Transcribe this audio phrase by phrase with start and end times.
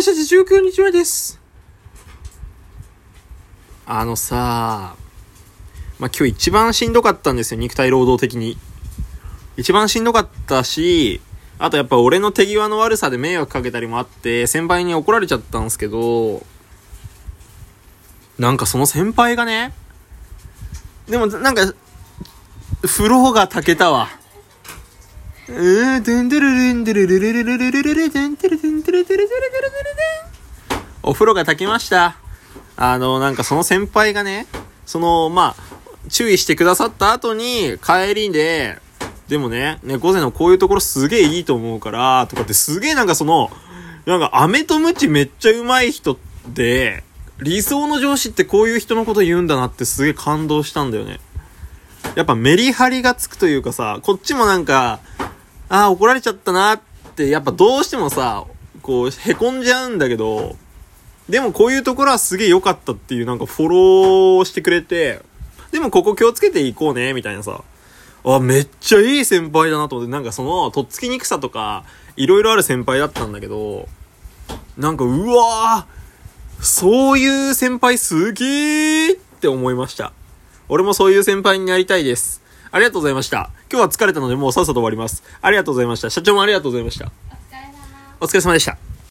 [0.00, 1.40] 私たち19日目です。
[3.84, 4.94] あのさ、
[5.98, 8.56] まあ、今日一番しんどかったんですよ、肉体労働的に。
[9.56, 11.20] 一番しんどかったし、
[11.58, 16.46] あとやっぱ俺の手際の悪さで迷惑かけたりもあって、先輩に怒られちゃったんですけど、
[18.38, 19.72] なんかその先輩がね、
[21.08, 21.74] でもなんか、
[22.82, 24.08] 風呂が炊けたわ。
[25.48, 27.67] うーん、ドゥンドゥルルンドゥルルルルル
[31.08, 32.18] お風呂が炊けました。
[32.76, 34.46] あの、なんかその先輩がね、
[34.84, 38.78] その、まあ、注意してくださった後に、帰りで、
[39.26, 43.50] でもね、猫背のこういうところすげえいいと思うから、とかってすげえなんかその、
[44.04, 46.16] なんか飴とムチめっちゃうまい人っ
[46.54, 47.04] て、
[47.40, 51.20] 理想の上司ってこういう人のこと言うんだなってすげえ感動したんだよね。
[52.16, 55.00] やっぱメリハリがつくというかさ、こっちもなんか、
[55.70, 56.80] ああ、怒られちゃったなっ
[57.16, 58.44] て、やっぱどうしてもさ、
[58.82, 60.56] こう、へこんじゃうんだけど、
[61.28, 65.20] でもこういうところはすげえ良かったっていうなんかフォローしてくれて、
[65.70, 67.62] でもここ気をつけていこうね、みたいなさ。
[68.24, 71.84] あ、めっちゃいい先輩だなと思って、なんかその、とっつきにくさとか、
[72.16, 73.88] いろいろある先輩だったんだけど、
[74.76, 75.98] なんか、うわー
[76.62, 80.12] そういう先輩すげーって思いました。
[80.68, 82.42] 俺もそういう先輩になりたいです。
[82.70, 83.50] ありがとうございました。
[83.70, 85.22] 今日は疲れたのでもうさっさと終わります。
[85.40, 86.10] ありがとうございました。
[86.10, 87.06] 社長もありがとうございました。
[87.06, 88.97] お疲れ様お疲れ様でした。